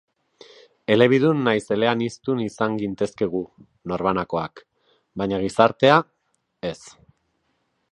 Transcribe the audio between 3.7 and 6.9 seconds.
norbanakoak, baina gizartea, ez.